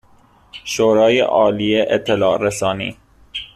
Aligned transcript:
شورای 0.63 1.19
عالی 1.19 1.81
اطلاع 1.81 2.41
رسانی 2.41 2.97